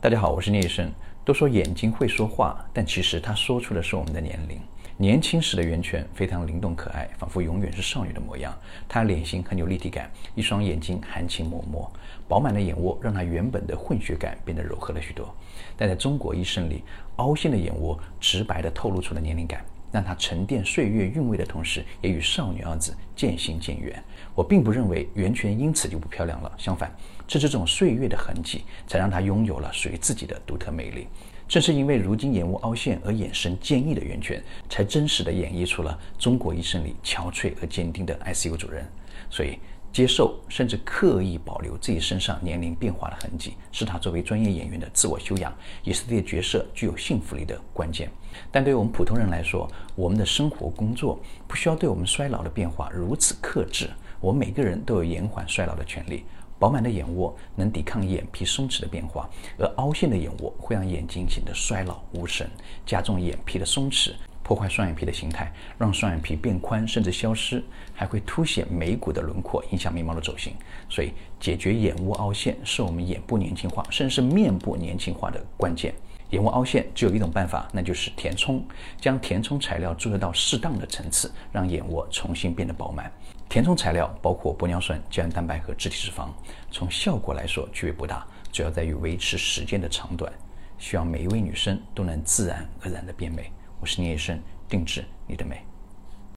[0.00, 0.88] 大家好，我是聂医生。
[1.24, 4.60] 都说眼睛会说话，但其实他说出的是我们的年龄。
[4.96, 8.56] 年轻时的袁泉非常灵动可爱，仿佛永远是少女的模样。
[8.88, 11.84] 她脸型很有立体感，一双眼睛含情脉脉，
[12.28, 15.34] 饱满的眼窝让她原本的混血感变得柔和了许多。
[15.76, 16.84] 但在中国医生里，
[17.16, 19.64] 凹陷的眼窝直白地透露出了年龄感。
[19.90, 24.02] 让她沉淀岁月韵味的同时，也与少女二字渐行渐远。
[24.34, 26.94] 我并不认为袁泉因此就不漂亮了，相反，
[27.26, 31.06] 正是这种岁月的痕迹，才让她拥有了属于自己的独特魅力。
[31.48, 38.86] 正是因为如今眼窝凹陷而眼神坚毅的袁泉，才真实的演绎出了中国医生里憔悴而坚定的 ICU 主任。
[39.30, 39.58] 所以。
[39.92, 45.52] 接受甚至刻意保留自己身上年龄变化的痕迹，是他作为专业演员的自我修养，
[45.82, 48.10] 也是对角色具有信服力的关键。
[48.52, 53.90] 但对于我们普通人来说，我们的生活工作不需要对我们衰老的变化如此克制。
[54.20, 56.24] 我们每个人都有延缓衰老的权利。
[56.60, 62.50] 饱满的眼窝能抵抗眼皮松弛的变化，而凹陷的眼窝会让眼睛显得衰老无神，
[62.84, 64.12] 加重眼皮的松弛。
[64.48, 70.54] 破坏双眼皮的形态，让双眼皮变宽甚至消失，还会凸显眉骨的轮廓，影响眉毛的走形。
[70.88, 75.92] 所以，解决眼窝凹陷是我们眼部年轻化，甚至是面部年轻化的关键。
[76.30, 78.64] 眼窝凹陷只有一种办法，那就是填充，
[78.98, 83.12] 将填充材料注入到适当的层次，让眼窝重新变得饱满。
[83.50, 86.28] 填充材料包括玻尿酸、胶原蛋白和自体脂肪。
[86.70, 90.32] 从效果来说，区别不大，主要在于维持时间的长短。
[90.78, 93.52] 希望每一位女生都能自然而然的变美。
[93.80, 95.64] 我是聂医生，定制你的美。